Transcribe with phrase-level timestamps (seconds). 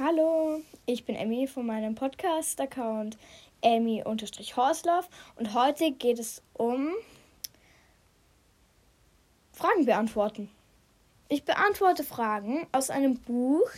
[0.00, 3.18] Hallo, ich bin Emmy von meinem Podcast-Account
[3.62, 6.90] Emmy-Horslauf und heute geht es um
[9.52, 10.48] Fragen beantworten.
[11.28, 13.68] Ich beantworte Fragen aus einem Buch,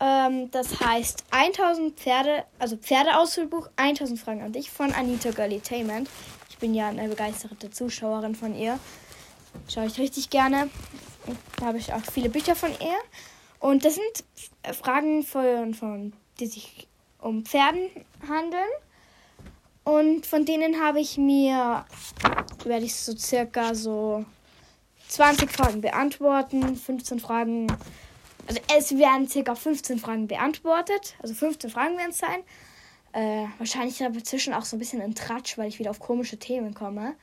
[0.00, 6.10] ähm, das heißt 1000 Pferde, also Pferdeausfüllbuch 1000 Fragen an dich von Anita Girlytainment.
[6.50, 8.80] Ich bin ja eine begeisterte Zuschauerin von ihr.
[9.72, 10.68] Schaue ich richtig gerne.
[11.60, 12.96] Da habe ich auch viele Bücher von ihr.
[13.60, 16.86] Und das sind Fragen von, von die sich
[17.20, 17.90] um Pferden
[18.28, 18.62] handeln.
[19.84, 21.84] Und von denen habe ich mir,
[22.64, 24.24] werde ich so circa so
[25.08, 27.68] 20 Fragen beantworten, 15 Fragen,
[28.46, 32.42] also es werden circa 15 Fragen beantwortet, also 15 Fragen werden es sein.
[33.12, 36.36] Äh, wahrscheinlich aber zwischen auch so ein bisschen ein Tratsch, weil ich wieder auf komische
[36.38, 37.14] Themen komme,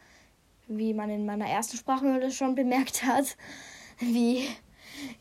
[0.68, 3.38] wie man in meiner ersten Sprachmühle schon bemerkt hat,
[4.00, 4.48] wie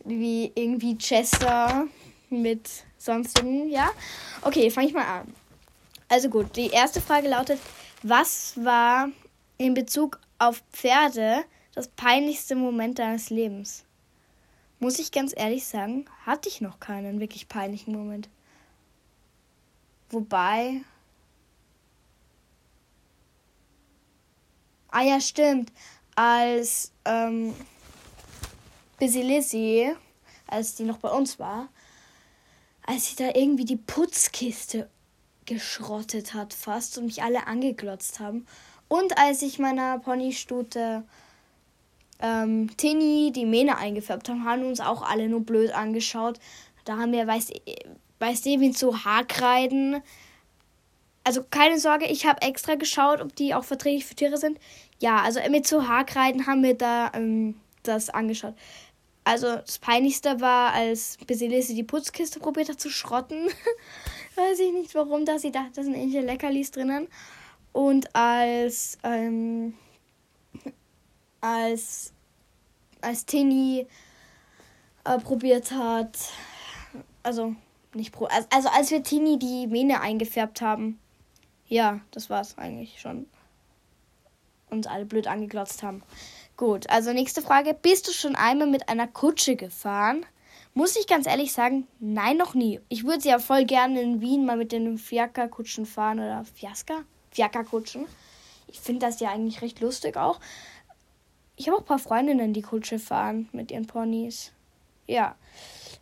[0.05, 1.87] wie irgendwie Chester
[2.31, 3.91] mit sonstigen, ja?
[4.43, 5.33] Okay, fange ich mal an.
[6.09, 7.61] Also gut, die erste Frage lautet,
[8.03, 9.09] was war
[9.59, 13.85] in Bezug auf Pferde das peinlichste Moment deines Lebens?
[14.81, 18.29] Muss ich ganz ehrlich sagen, hatte ich noch keinen wirklich peinlichen Moment.
[20.11, 20.83] Wobei.
[24.91, 25.73] Ah ja, stimmt.
[26.15, 27.55] Als ähm,
[28.99, 29.91] Busy Lizzie,
[30.47, 31.69] als die noch bei uns war,
[32.87, 34.89] als sie da irgendwie die Putzkiste
[35.47, 38.47] geschrottet hat fast und mich alle angeglotzt haben.
[38.89, 41.03] Und als ich meiner Ponystute
[42.21, 46.39] ähm, Tini die Mähne eingefärbt haben, haben uns auch alle nur blöd angeschaut.
[46.85, 47.53] Da haben wir, weiß,
[48.21, 50.03] weiß Devin so Haarkreiden.
[51.25, 54.59] Also keine Sorge, ich habe extra geschaut, ob die auch verträglich für Tiere sind.
[55.01, 58.55] Ja, also mit so Haarkreiden haben wir da ähm, das angeschaut.
[59.25, 63.49] Also das Peinlichste war, als Basilisi die Putzkiste probiert hat zu schrotten.
[64.35, 67.09] Weiß ich nicht warum, dass sie dachte, da sind irgendwelche Leckerlis drinnen.
[67.73, 69.73] Und als, ähm,
[71.41, 72.13] als,
[73.01, 73.87] als Tini
[75.05, 76.19] äh, probiert hat,
[77.23, 77.57] also
[77.95, 80.99] nicht pro, also, also als wir Tini die Mähne eingefärbt haben.
[81.67, 83.27] Ja, das war's eigentlich schon.
[84.69, 86.03] Uns alle blöd angeglotzt haben.
[86.57, 87.75] Gut, also nächste Frage.
[87.75, 90.25] Bist du schon einmal mit einer Kutsche gefahren?
[90.73, 92.81] Muss ich ganz ehrlich sagen, nein, noch nie.
[92.89, 97.03] Ich würde sie ja voll gerne in Wien mal mit den Fiakerkutschen fahren oder Fiaska?
[97.33, 98.07] Fiakerkutschen.
[98.69, 100.39] Ich finde das ja eigentlich recht lustig auch.
[101.57, 104.53] Ich habe auch ein paar Freundinnen, die Kutsche fahren mit ihren Ponys.
[105.09, 105.35] Ja.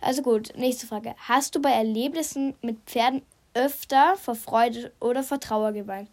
[0.02, 1.14] Also gut, nächste Frage.
[1.28, 3.22] Hast du bei Erlebnissen mit Pferden
[3.54, 6.10] öfter vor Freude oder vor Trauer geweint?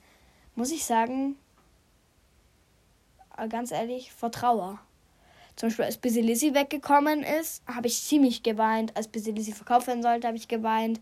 [0.56, 1.36] Muss ich sagen,
[3.40, 4.80] äh, ganz ehrlich, vor Trauer.
[5.56, 8.96] Zum Beispiel, als Busy Lizzy weggekommen ist, habe ich ziemlich geweint.
[8.96, 11.00] Als Busy Lizzy verkauft werden sollte, habe ich geweint.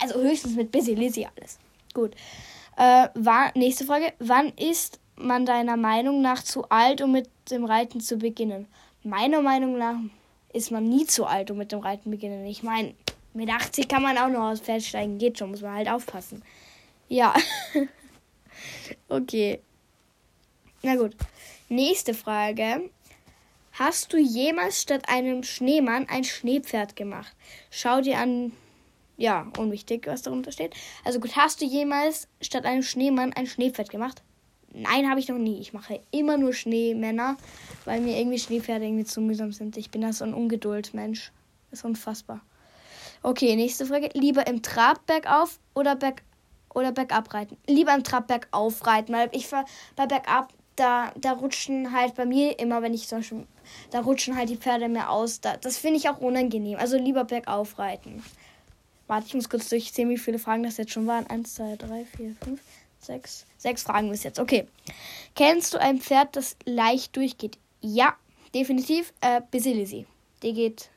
[0.00, 1.58] Also höchstens mit Busy Lizzy alles.
[1.94, 2.14] Gut.
[2.76, 4.12] Äh, war, nächste Frage.
[4.18, 8.66] Wann ist man deiner Meinung nach zu alt, um mit dem Reiten zu beginnen?
[9.04, 9.96] Meiner Meinung nach
[10.52, 12.46] ist man nie zu alt, um mit dem Reiten zu beginnen.
[12.46, 12.94] Ich meine,
[13.32, 15.18] mit 80 kann man auch noch aufs Pferd steigen.
[15.18, 16.42] Geht schon, muss man halt aufpassen.
[17.08, 17.32] Ja.
[19.08, 19.60] okay.
[20.82, 21.14] Na gut.
[21.70, 22.88] Nächste Frage.
[23.72, 27.30] Hast du jemals statt einem Schneemann ein Schneepferd gemacht?
[27.70, 28.52] Schau dir an.
[29.18, 30.72] Ja, unwichtig, was darunter steht.
[31.04, 34.22] Also gut, hast du jemals statt einem Schneemann ein Schneepferd gemacht?
[34.72, 35.60] Nein, habe ich noch nie.
[35.60, 37.36] Ich mache immer nur Schneemänner,
[37.84, 39.76] weil mir irgendwie Schneepferde irgendwie zu mühsam sind.
[39.76, 41.32] Ich bin da so ein Ungeduldsmensch.
[41.70, 42.40] Ist unfassbar.
[43.22, 44.08] Okay, nächste Frage.
[44.14, 46.22] Lieber im Trab bergauf oder berg
[46.74, 47.58] oder bergab reiten?
[47.66, 49.64] Lieber im Trab bergauf reiten, weil ich bei
[50.06, 53.46] bergab da, da rutschen halt bei mir immer, wenn ich zum Beispiel,
[53.90, 55.40] da rutschen halt die Pferde mehr aus.
[55.40, 56.78] Da, das finde ich auch unangenehm.
[56.78, 58.22] Also lieber bergauf reiten.
[59.06, 61.26] Warte, ich muss kurz durchzählen, wie viele Fragen das jetzt schon waren.
[61.26, 62.60] Eins, zwei, drei, vier, fünf,
[63.00, 63.44] sechs.
[63.56, 64.38] Sechs Fragen bis jetzt.
[64.38, 64.66] Okay.
[65.34, 67.58] Kennst du ein Pferd, das leicht durchgeht?
[67.80, 68.14] Ja,
[68.54, 69.12] definitiv.
[69.20, 70.06] Äh, Basilisi.
[70.44, 70.90] Die geht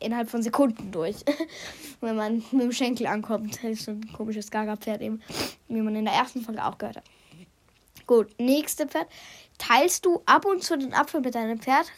[0.00, 1.16] innerhalb von Sekunden durch.
[2.00, 3.56] wenn man mit dem Schenkel ankommt.
[3.62, 5.20] Das ist so ein komisches Gaga-Pferd eben,
[5.68, 7.04] wie man in der ersten Folge auch gehört hat.
[8.08, 9.06] Gut, nächste Pferd.
[9.58, 11.92] Teilst du ab und zu den Apfel mit deinem Pferd?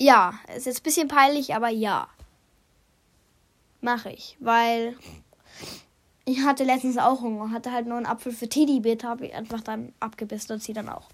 [0.00, 2.08] Ja, ist jetzt ein bisschen peinlich, aber ja.
[3.80, 4.96] Mache ich, weil
[6.24, 9.60] ich hatte letztens auch Hunger, hatte halt nur einen Apfel für Teddybär, habe ich einfach
[9.60, 11.08] dann abgebissen und sie dann auch.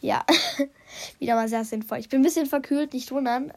[0.00, 0.24] Ja,
[1.20, 1.98] wieder mal sehr sinnvoll.
[1.98, 3.52] Ich bin ein bisschen verkühlt, nicht wundern.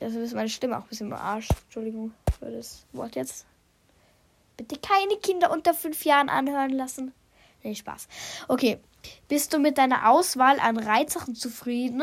[0.00, 1.48] Das ist meine Stimme auch ein bisschen im Arsch.
[1.66, 3.46] Entschuldigung für das Wort jetzt.
[4.56, 7.14] Bitte keine Kinder unter fünf Jahren anhören lassen.
[7.62, 8.08] Nee, Spaß.
[8.48, 8.78] Okay.
[9.28, 12.02] Bist du mit deiner Auswahl an Reizsachen zufrieden?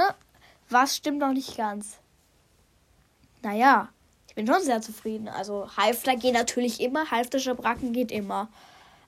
[0.69, 1.97] Was stimmt noch nicht ganz?
[3.41, 3.89] Naja,
[4.29, 5.27] ich bin schon sehr zufrieden.
[5.27, 8.47] Also Halfter geht natürlich immer, Halfter Schabracken geht immer.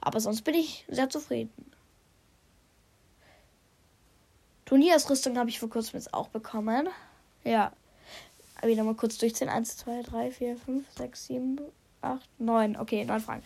[0.01, 1.51] Aber sonst bin ich sehr zufrieden.
[4.65, 6.89] Turnierausrüstung habe ich vor kurzem jetzt auch bekommen.
[7.45, 7.71] Ja.
[8.61, 9.47] Wieder mal kurz durchziehen.
[9.47, 11.61] 1, 2, 3, 4, 5, 6, 7,
[12.01, 12.77] 8, 9.
[12.77, 13.43] Okay, 9 Fragen.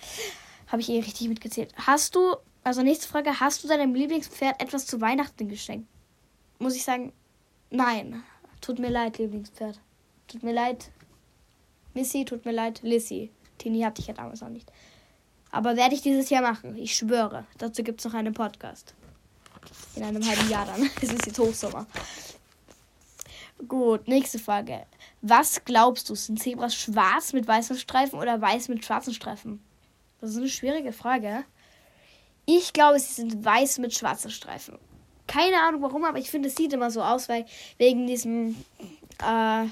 [0.67, 1.73] Habe ich eh richtig mitgezählt.
[1.77, 5.87] Hast du also nächste Frage, hast du deinem Lieblingspferd etwas zu Weihnachten geschenkt?
[6.59, 7.13] Muss ich sagen,
[7.69, 8.21] nein.
[8.61, 9.79] Tut mir leid, Lieblingspferd.
[10.27, 10.91] Tut mir leid,
[11.93, 13.31] Missy, tut mir leid, Lissy.
[13.57, 14.71] Tini hatte ich ja damals noch nicht.
[15.51, 17.45] Aber werde ich dieses Jahr machen, ich schwöre.
[17.57, 18.93] Dazu gibt es noch einen Podcast.
[19.95, 20.89] In einem halben Jahr dann.
[21.01, 21.87] Es ist jetzt Hochsommer.
[23.67, 24.85] Gut, nächste Frage.
[25.21, 29.61] Was glaubst du, sind Zebras schwarz mit weißen Streifen oder weiß mit schwarzen Streifen?
[30.21, 31.43] Das ist eine schwierige Frage.
[32.51, 34.79] Ich glaube, sie sind weiß mit schwarzen Streifen.
[35.27, 37.45] Keine Ahnung warum, aber ich finde, es sieht immer so aus, weil
[37.77, 38.55] wegen diesem.
[39.21, 39.65] Äh,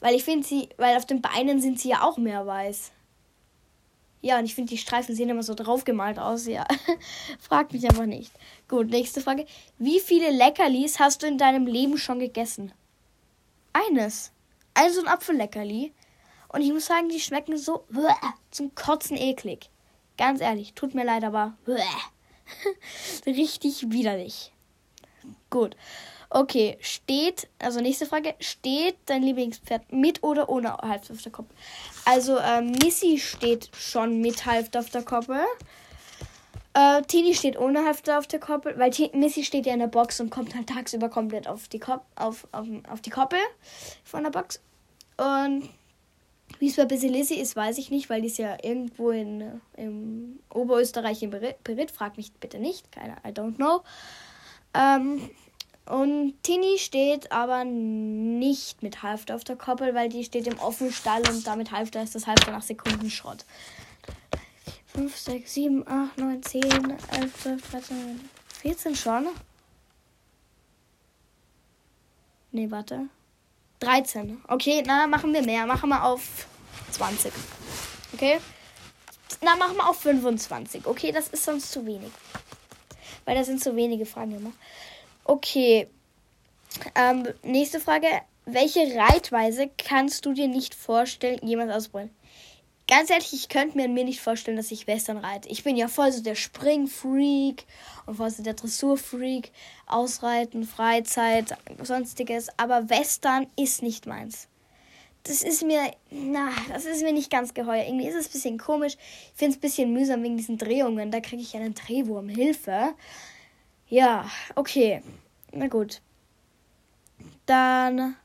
[0.00, 2.90] weil ich finde sie, weil auf den Beinen sind sie ja auch mehr weiß.
[4.20, 6.44] Ja, und ich finde, die Streifen sehen immer so draufgemalt aus.
[6.48, 6.66] Ja,
[7.38, 8.32] frag mich einfach nicht.
[8.66, 9.46] Gut, nächste Frage.
[9.78, 12.72] Wie viele Leckerlis hast du in deinem Leben schon gegessen?
[13.74, 14.32] Eines.
[14.74, 15.92] Also ein Apfelleckerli.
[16.48, 17.84] Und ich muss sagen, die schmecken so
[18.50, 19.70] zum Kotzen eklig.
[20.20, 21.54] Ganz ehrlich, tut mir leid, aber
[23.24, 24.52] richtig widerlich.
[25.48, 25.76] Gut.
[26.28, 31.48] Okay, steht, also nächste Frage, steht dein Lieblingspferd mit oder ohne auf der Halfterkoppe?
[32.04, 35.40] Also ähm, Missy steht schon mit auf Halfterkoppe.
[36.74, 39.86] Äh, Tini steht ohne Halfter auf der Koppel, weil T Missy steht ja in der
[39.88, 43.40] Box und kommt halt tagsüber komplett auf die, Kop auf, auf, auf die Koppel
[44.04, 44.60] von der Box.
[45.16, 45.68] Und
[46.60, 49.50] wie es bei Basilissi ist, weiß ich nicht, weil die ist ja irgendwo in, äh,
[49.78, 51.90] in Oberösterreich in Berit.
[51.90, 52.92] Frag mich bitte nicht.
[52.92, 53.80] Keine, I don't know.
[54.74, 55.30] Ähm,
[55.86, 60.92] und Tini steht aber nicht mit Halfter auf der Koppel, weil die steht im offenen
[60.92, 63.46] Stall und damit Halfter ist das Halfter nach Sekunden Schrott.
[64.94, 67.96] 5, 6, 7, 8, 9, 10, 11, 12, 13,
[68.60, 69.26] 14 schon.
[72.52, 73.04] Nee, warte.
[73.80, 74.38] 13.
[74.50, 75.64] Okay, na, machen wir mehr.
[75.66, 76.46] Machen wir auf
[76.90, 77.32] 20.
[78.12, 78.38] Okay?
[79.40, 80.86] Na, machen wir auf 25.
[80.86, 82.10] Okay, das ist sonst zu wenig.
[83.24, 84.52] Weil da sind zu wenige Fragen immer.
[85.24, 85.88] Okay.
[86.94, 88.06] Ähm, nächste Frage.
[88.44, 92.10] Welche Reitweise kannst du dir nicht vorstellen, jemals ausprobieren?
[92.90, 95.48] Ganz ehrlich, ich könnte mir nicht vorstellen, dass ich Western reite.
[95.48, 97.64] Ich bin ja voll so der Springfreak
[98.06, 99.52] und voll so der Dressurfreak.
[99.86, 102.48] Ausreiten, Freizeit, sonstiges.
[102.58, 104.48] Aber Western ist nicht meins.
[105.22, 107.84] Das ist mir, na, das ist mir nicht ganz geheuer.
[107.84, 108.94] Irgendwie ist es ein bisschen komisch.
[108.96, 111.12] Ich finde es ein bisschen mühsam wegen diesen Drehungen.
[111.12, 112.28] Da kriege ich einen Drehwurm.
[112.28, 112.94] Hilfe.
[113.86, 115.00] Ja, okay.
[115.52, 116.00] Na gut.
[117.46, 118.16] Dann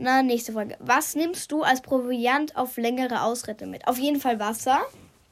[0.00, 0.76] na, nächste Folge.
[0.78, 3.84] Was nimmst du als Proviant auf längere Ausritte mit?
[3.88, 4.78] Auf jeden Fall Wasser.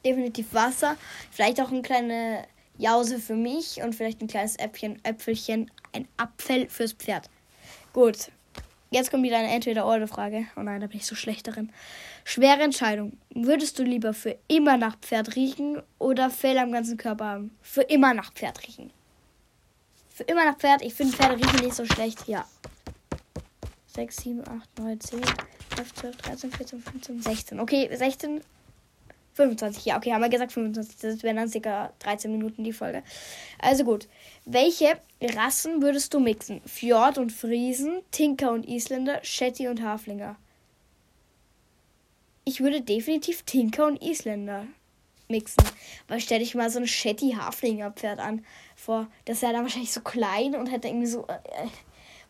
[0.05, 0.97] Definitiv Wasser.
[1.31, 2.43] Vielleicht auch eine kleine
[2.77, 7.29] Jause für mich und vielleicht ein kleines Äpfchen, Äpfelchen, ein Apfel fürs Pferd.
[7.93, 8.29] Gut.
[8.91, 10.47] Jetzt kommt wieder eine Entweder-Oder-Frage.
[10.57, 11.71] Oh nein, da bin ich so schlecht darin.
[12.25, 13.13] Schwere Entscheidung.
[13.29, 17.57] Würdest du lieber für immer nach Pferd riechen oder Fell am ganzen Körper haben?
[17.61, 18.91] Für immer nach Pferd riechen.
[20.13, 20.81] Für immer nach Pferd.
[20.81, 22.27] Ich finde Pferde riechen nicht so schlecht.
[22.27, 22.45] Ja.
[23.97, 25.19] 6, 7, 8, 9, 10,
[25.71, 27.59] 11, 12, 13, 14, 15, 16.
[27.61, 28.41] Okay, 16,
[29.35, 29.85] 25.
[29.85, 30.97] Ja, okay, haben wir gesagt 25.
[31.01, 33.01] Das wären dann circa 13 Minuten die Folge.
[33.59, 34.07] Also gut.
[34.45, 36.61] Welche Rassen würdest du mixen?
[36.67, 40.35] Fjord und Friesen, Tinker und Isländer, Shetty und Haflinger.
[42.45, 44.67] Ich würde definitiv Tinker und Isländer
[45.27, 45.63] mixen.
[46.07, 49.07] Weil stell dich mal so ein Shetty Haflinger Pferd an vor.
[49.25, 51.67] Das wäre dann wahrscheinlich so klein und hätte irgendwie so äh, äh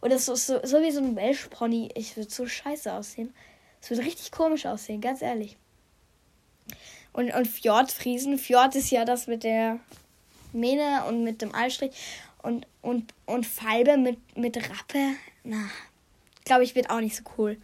[0.07, 1.89] und das ist so, so wie so ein Welsh-Pony.
[1.93, 3.35] Ich würde so scheiße aussehen.
[3.81, 5.57] Es würde richtig komisch aussehen, ganz ehrlich.
[7.11, 8.37] Und, und Fjordfriesen.
[8.37, 9.81] Fjord ist ja das mit der
[10.53, 11.91] Mähne und mit dem Allstrich.
[12.41, 15.09] Und, und, und Falbe mit, mit Rappe.
[15.43, 15.69] Na,
[16.45, 17.57] glaube ich, wird auch nicht so cool.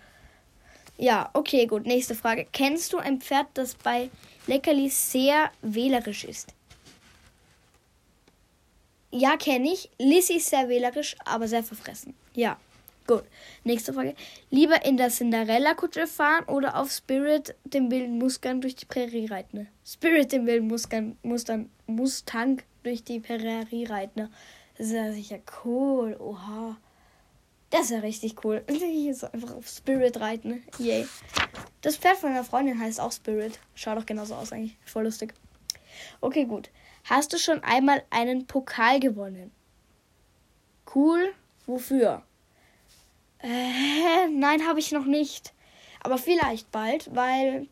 [0.97, 1.85] Ja, okay, gut.
[1.85, 2.45] Nächste Frage.
[2.51, 4.09] Kennst du ein Pferd, das bei
[4.47, 6.53] Leckerlis sehr wählerisch ist?
[9.15, 9.91] Ja, kenne ich.
[9.99, 12.15] Lissy ist sehr wählerisch, aber sehr verfressen.
[12.35, 12.57] Ja.
[13.05, 13.23] Gut.
[13.63, 14.15] Nächste Frage.
[14.49, 19.67] Lieber in der Cinderella-Kutsche fahren oder auf Spirit, dem wilden Mustang, durch die Prärie reiten?
[19.85, 24.31] Spirit, dem wilden Mustang, Mustang, Mustang durch die Prärie reiten.
[24.79, 26.15] Das ist ja sicher cool.
[26.19, 26.77] Oha.
[27.69, 28.63] Das ist ja richtig cool.
[28.67, 30.63] Ich so einfach auf Spirit reiten.
[30.79, 31.05] Yay.
[31.81, 33.59] Das Pferd von meiner Freundin heißt auch Spirit.
[33.75, 34.75] Schaut doch genauso aus eigentlich.
[34.85, 35.33] Voll lustig.
[36.21, 36.69] Okay, gut.
[37.05, 39.51] Hast du schon einmal einen Pokal gewonnen?
[40.95, 41.33] Cool,
[41.65, 42.23] wofür?
[43.39, 45.51] Äh, nein, habe ich noch nicht.
[46.01, 47.67] Aber vielleicht bald, weil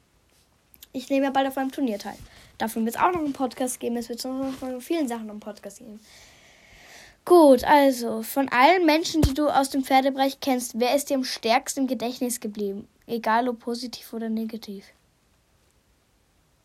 [0.92, 2.18] ich nehme ja bald auf einem Turnier teil.
[2.58, 3.96] Davon wird es auch noch einen Podcast geben.
[3.96, 6.02] Es wird noch von vielen Sachen einen Podcast geben.
[7.24, 11.24] Gut, also von allen Menschen, die du aus dem Pferdebereich kennst, wer ist dir am
[11.24, 12.86] stärksten im Gedächtnis geblieben?
[13.08, 14.84] Egal ob positiv oder negativ.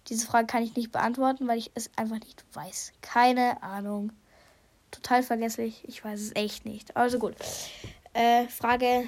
[0.09, 2.93] Diese Frage kann ich nicht beantworten, weil ich es einfach nicht weiß.
[3.01, 4.13] Keine Ahnung.
[4.93, 5.83] Total vergesslich.
[5.87, 6.97] Ich weiß es echt nicht.
[6.97, 7.35] Also gut.
[8.13, 9.05] Äh, Frage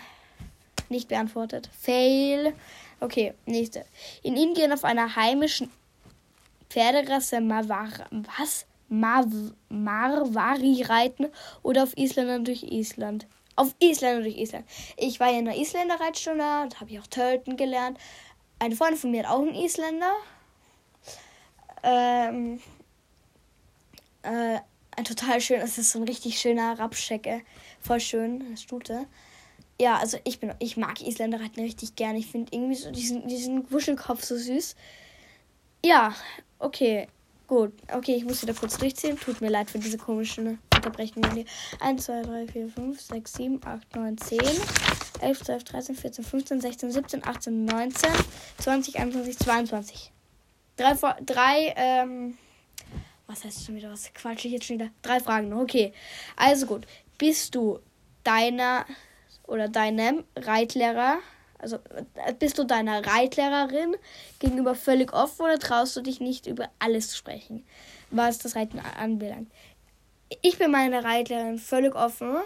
[0.89, 1.71] nicht beantwortet.
[1.79, 2.53] Fail.
[2.99, 3.85] Okay, nächste.
[4.23, 5.71] In Indien auf einer heimischen
[6.69, 7.89] Pferderasse Mavar
[8.39, 8.67] was?
[8.91, 9.27] Mar
[9.69, 11.27] Marwari reiten
[11.63, 13.27] oder auf Isländern durch Island.
[13.55, 14.65] Auf Isländern durch Island.
[14.97, 17.99] Ich war ja in der Isländer Reitstunde, da habe ich auch töten gelernt.
[18.59, 20.11] Eine Freundin von mir hat auch einen Isländer,
[21.83, 22.61] ähm,
[24.23, 24.59] äh,
[24.97, 27.43] ein total schön, es ist so ein richtig schöner Rapschecke.
[27.81, 29.07] Voll schön, Stute.
[29.81, 32.17] Ja, also ich bin, ich mag Isländer halt richtig gern.
[32.17, 34.75] Ich finde irgendwie so diesen, diesen Wuschelkopf so süß.
[35.85, 36.15] Ja,
[36.59, 37.07] okay.
[37.47, 39.17] Gut, okay, ich muss wieder kurz durchziehen.
[39.19, 41.45] Tut mir leid für diese komischen Unterbrechungen hier.
[41.81, 44.39] 1, 2, 3, 4, 5, 6, 7, 8, 9, 10,
[45.21, 48.11] 11, 12, 13, 14, 15, 16, 17, 18, 19,
[48.59, 50.13] 20, 21, 22.
[50.79, 50.95] Drei,
[51.27, 52.39] drei, ähm,
[53.27, 53.91] was heißt schon wieder?
[53.91, 54.91] Was quatsche ich jetzt schon wieder?
[55.03, 55.93] Drei Fragen, okay.
[56.37, 56.87] Also gut,
[57.19, 57.81] bist du
[58.23, 58.87] deiner
[59.49, 61.19] oder deinem Reitlehrer,
[61.59, 61.79] also
[62.25, 63.97] äh, bist du deiner Reitlehrerin
[64.39, 67.67] gegenüber völlig offen oder traust du dich nicht über alles zu sprechen,
[68.13, 69.51] was das Reiten anbelangt?
[70.43, 72.37] Ich bin meiner Reitlehrerin völlig offen,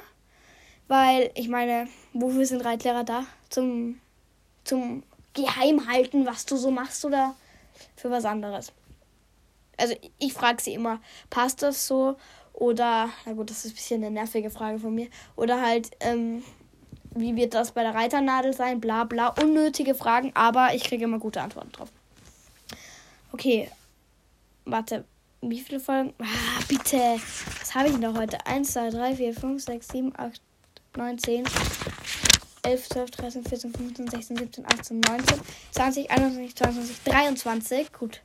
[0.89, 3.27] weil ich meine, wofür sind Reitlehrer da?
[3.51, 4.01] Zum,
[4.65, 5.03] zum
[5.35, 7.35] Geheimhalten, was du so machst oder
[7.97, 8.73] für was anderes.
[9.76, 11.00] Also ich frage sie immer,
[11.31, 12.17] passt das so?
[12.52, 15.09] Oder, na gut, das ist ein bisschen eine nervige Frage von mir.
[15.37, 16.45] Oder halt, ähm,
[17.14, 18.81] wie wird das bei der Reiternadel sein?
[18.81, 19.29] Bla bla.
[19.29, 21.88] Unnötige Fragen, aber ich kriege immer gute Antworten drauf.
[23.33, 23.71] Okay.
[24.64, 25.05] Warte,
[25.41, 26.14] wie viele Folgen?
[26.21, 26.99] Ah, bitte.
[27.59, 28.45] Was habe ich denn da heute?
[28.47, 30.41] 1, 2, 3, 4, 5, 6, 7, 8,
[30.97, 31.45] 9, 10.
[32.64, 35.40] 11, 12, 13, 14, 15, 16, 17, 18, 19,
[35.75, 37.90] 20, 21, 22, 23.
[37.92, 38.21] Gut.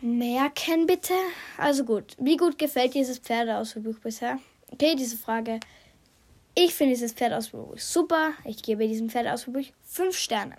[0.00, 1.12] Merken bitte.
[1.56, 2.14] Also gut.
[2.20, 4.38] Wie gut gefällt dieses Pferdeausflug bisher?
[4.70, 5.58] Okay, diese Frage.
[6.54, 8.34] Ich finde dieses Pferdeausflug super.
[8.44, 10.54] Ich gebe diesem Pferdeausflug 5 Sterne.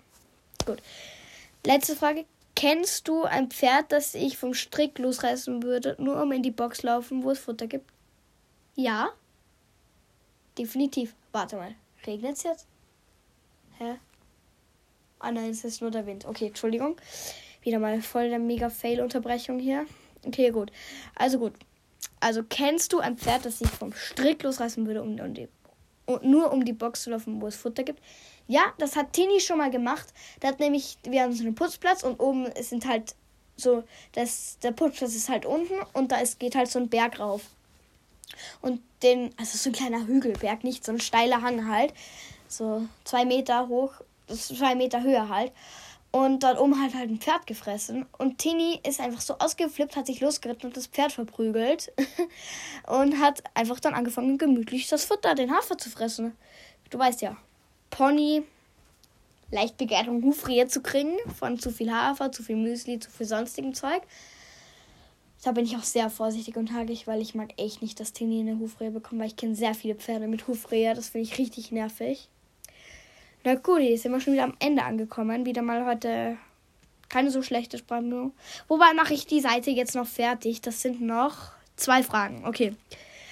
[0.66, 0.82] Gut.
[1.66, 2.26] Letzte Frage.
[2.56, 6.82] Kennst du ein Pferd, das ich vom Strick losreißen würde, nur um in die Box
[6.82, 7.90] laufen, wo es Futter gibt?
[8.76, 9.08] Ja.
[10.58, 11.14] Definitiv.
[11.32, 11.74] Warte mal.
[12.06, 12.66] Regnet es jetzt?
[13.78, 13.94] Hä?
[15.18, 16.24] Ah nein, es ist nur der Wind.
[16.26, 16.96] Okay, Entschuldigung.
[17.62, 19.86] Wieder mal voll der mega Fail-Unterbrechung hier.
[20.26, 20.72] Okay, gut.
[21.14, 21.52] Also gut.
[22.20, 25.48] Also kennst du ein Pferd, das sich vom Strick losreißen würde, um, um die,
[26.06, 28.02] um, nur um die Box zu laufen, wo es Futter gibt?
[28.48, 30.08] Ja, das hat Tini schon mal gemacht.
[30.40, 33.14] Da hat nämlich, wir haben so einen Putzplatz und oben sind halt
[33.56, 37.20] so, das, der Putzplatz ist halt unten und da ist, geht halt so ein Berg
[37.20, 37.42] rauf.
[38.60, 41.92] Und den, also so ein kleiner Hügelberg, nicht so ein steiler Hang halt.
[42.48, 43.92] So zwei Meter hoch,
[44.28, 45.52] zwei Meter Höhe halt.
[46.12, 48.04] Und dort oben hat halt ein Pferd gefressen.
[48.18, 51.92] Und Tini ist einfach so ausgeflippt, hat sich losgeritten und das Pferd verprügelt.
[52.88, 56.36] und hat einfach dann angefangen, gemütlich das Futter, den Hafer zu fressen.
[56.90, 57.36] Du weißt ja,
[57.90, 58.42] Pony,
[59.52, 63.26] leicht begehrt, um Hufrehe zu kriegen von zu viel Hafer, zu viel Müsli, zu viel
[63.26, 64.02] sonstigem Zeug.
[65.42, 68.40] Da bin ich auch sehr vorsichtig und hagig, weil ich mag echt nicht, dass Tini
[68.40, 70.92] eine Hufrehe bekommt, weil ich kenne sehr viele Pferde mit Hufrehe.
[70.94, 72.28] Das finde ich richtig nervig.
[73.42, 75.46] Na gut, jetzt sind wir schon wieder am Ende angekommen.
[75.46, 76.36] Wieder mal heute
[77.08, 78.34] keine so schlechte Spannung.
[78.68, 80.60] Wobei mache ich die Seite jetzt noch fertig.
[80.60, 82.44] Das sind noch zwei Fragen.
[82.46, 82.74] Okay.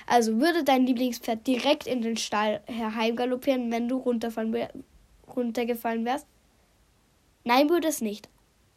[0.07, 4.55] Also würde dein Lieblingspferd direkt in den Stall herheimgaloppieren, wenn du runtergefallen
[6.07, 6.27] wärst?
[7.45, 8.31] Nein, würde es nicht.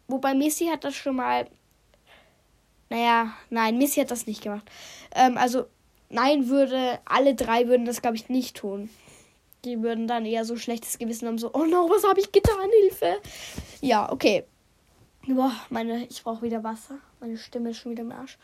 [0.09, 1.47] Wobei Missy hat das schon mal
[2.91, 4.65] naja, nein, Missy hat das nicht gemacht.
[5.15, 5.65] Ähm, also,
[6.09, 8.89] nein, würde, alle drei würden das, glaube ich, nicht tun.
[9.63, 12.69] Die würden dann eher so schlechtes Gewissen haben, so, oh no, was habe ich getan?
[12.81, 13.15] Hilfe!
[13.79, 14.43] Ja, okay.
[15.25, 16.97] Boah, meine, ich brauche wieder Wasser.
[17.21, 18.37] Meine Stimme ist schon wieder im Arsch.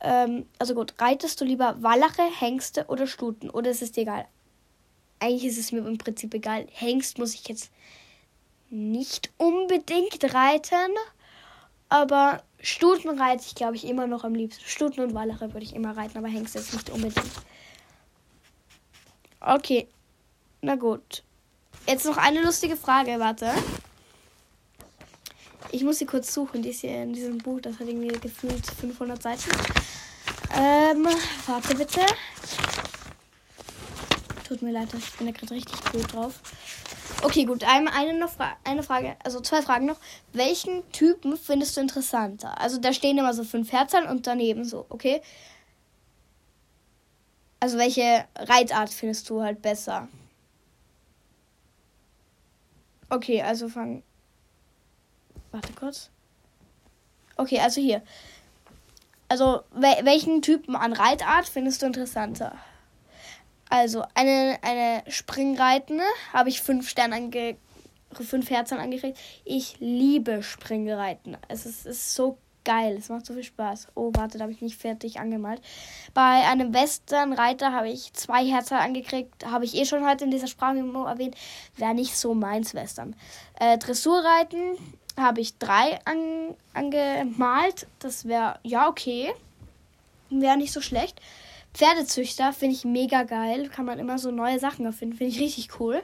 [0.00, 3.50] Ähm, also gut, reitest du lieber Wallache, Hengste oder Stuten?
[3.50, 4.26] Oder ist es dir egal?
[5.18, 6.68] Eigentlich ist es mir im Prinzip egal.
[6.72, 7.72] Hengst muss ich jetzt
[8.70, 10.94] nicht unbedingt reiten.
[11.90, 14.64] Aber Stuten reite ich, glaube ich, immer noch am liebsten.
[14.64, 17.30] Stuten und Wallere würde ich immer reiten, aber Hengst jetzt nicht unbedingt.
[19.40, 19.88] Okay.
[20.62, 21.24] Na gut.
[21.88, 23.50] Jetzt noch eine lustige Frage, warte.
[25.72, 26.62] Ich muss sie kurz suchen.
[26.62, 29.50] Die ist hier in diesem Buch, das hat irgendwie gefühlt 500 Seiten.
[30.54, 31.08] Ähm,
[31.46, 32.02] warte bitte.
[34.46, 36.34] Tut mir leid, ich bin da gerade richtig blöd drauf.
[37.22, 37.64] Okay, gut.
[37.64, 39.98] Eine, eine, Fra eine Frage, also zwei Fragen noch.
[40.32, 42.58] Welchen Typen findest du interessanter?
[42.60, 45.20] Also da stehen immer so fünf Herzern und daneben so, okay?
[47.58, 50.08] Also welche Reitart findest du halt besser?
[53.10, 54.02] Okay, also fang.
[55.52, 56.08] Warte kurz.
[57.36, 58.02] Okay, also hier.
[59.28, 62.56] Also, welchen Typen an Reitart findest du interessanter?
[63.70, 67.56] Also eine, eine Springreitende habe ich fünf Sterne ange
[68.26, 69.16] fünf Herzen angekriegt.
[69.44, 71.36] Ich liebe Springreiten.
[71.46, 72.96] Es ist, ist so geil.
[72.98, 73.86] Es macht so viel Spaß.
[73.94, 75.62] Oh, warte, da habe ich nicht fertig angemalt.
[76.12, 79.46] Bei einem Westernreiter habe ich zwei Herzen angekriegt.
[79.46, 81.36] Habe ich eh schon heute in dieser Sprache erwähnt.
[81.76, 83.14] Wäre nicht so meins Western.
[83.60, 84.72] Äh, Dressurreiten
[85.16, 87.86] habe ich drei an, angemalt.
[88.00, 89.28] Das wäre, ja, okay.
[90.30, 91.20] Wäre nicht so schlecht.
[91.74, 93.68] Pferdezüchter finde ich mega geil.
[93.68, 95.16] Kann man immer so neue Sachen erfinden.
[95.16, 96.02] Finde ich richtig cool.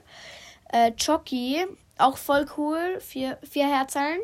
[0.72, 1.64] Äh, Jockey,
[1.98, 3.00] auch voll cool.
[3.00, 4.20] Vier, vier Herzeilen.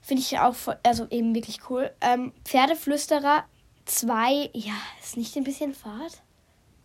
[0.00, 1.92] Finde ich auch voll, also eben wirklich cool.
[2.00, 3.44] Ähm, Pferdeflüsterer
[3.84, 4.50] 2.
[4.52, 6.22] Ja, ist nicht ein bisschen Fahrt?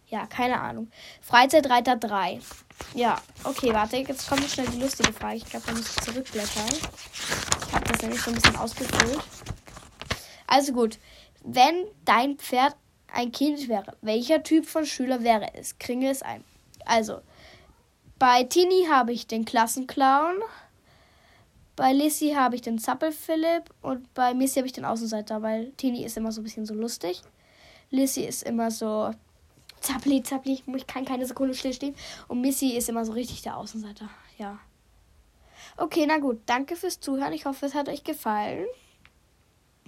[0.08, 0.90] Ja, keine Ahnung.
[1.22, 2.40] Freizeitreiter 3.
[2.96, 3.98] Ja, okay, warte.
[3.98, 5.38] Jetzt kommt schnell die lustige Frage.
[5.38, 6.70] Ich glaube, da muss ich zurückblättern.
[7.68, 9.20] Ich habe das nämlich so ein bisschen ausgefüllt.
[10.48, 10.98] Also gut.
[11.44, 12.76] Wenn dein Pferd
[13.14, 15.78] ein Kind wäre, welcher Typ von Schüler wäre es?
[15.80, 16.44] Kringe es ein.
[16.86, 17.22] Also,
[18.20, 20.36] bei Tini habe ich den Klassenclown,
[21.76, 26.04] bei Lissy habe ich den Zappelphilip und bei Missy habe ich den Außenseiter, weil Tini
[26.04, 27.22] ist immer so ein bisschen so lustig.
[27.92, 29.12] Lissy ist immer so
[29.80, 31.96] Zappli, Zappli, ich kann keine Sekunde stillstehen.
[32.28, 34.10] Und Missy ist immer so richtig der Außenseiter,
[34.40, 34.58] ja.
[35.78, 37.34] Okay, na gut, danke fürs Zuhören.
[37.34, 38.66] Ich hoffe, es hat euch gefallen.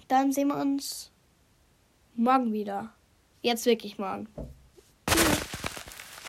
[0.08, 1.10] Dann sehen wir uns
[2.14, 2.94] morgen wieder.
[3.42, 4.26] Jetzt wirklich mal.